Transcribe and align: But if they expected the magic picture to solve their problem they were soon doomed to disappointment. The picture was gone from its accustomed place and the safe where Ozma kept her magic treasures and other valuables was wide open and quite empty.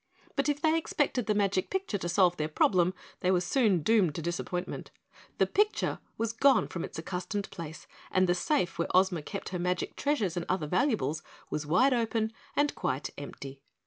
But 0.35 0.49
if 0.49 0.59
they 0.59 0.75
expected 0.79 1.27
the 1.27 1.35
magic 1.35 1.69
picture 1.69 1.99
to 1.99 2.09
solve 2.09 2.37
their 2.37 2.47
problem 2.47 2.95
they 3.19 3.29
were 3.29 3.39
soon 3.39 3.83
doomed 3.83 4.15
to 4.15 4.21
disappointment. 4.23 4.89
The 5.37 5.45
picture 5.45 5.99
was 6.17 6.33
gone 6.33 6.67
from 6.69 6.83
its 6.83 6.97
accustomed 6.97 7.51
place 7.51 7.85
and 8.09 8.25
the 8.25 8.33
safe 8.33 8.79
where 8.79 8.87
Ozma 8.97 9.21
kept 9.21 9.49
her 9.49 9.59
magic 9.59 9.95
treasures 9.95 10.35
and 10.35 10.47
other 10.49 10.65
valuables 10.65 11.21
was 11.51 11.67
wide 11.67 11.93
open 11.93 12.33
and 12.55 12.73
quite 12.73 13.11
empty. 13.15 13.61